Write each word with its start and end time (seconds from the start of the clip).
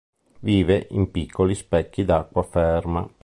Vive 0.39 0.87
in 0.89 1.11
piccoli 1.11 1.53
specchi 1.53 2.03
d'acqua 2.03 2.41
ferma. 2.41 3.07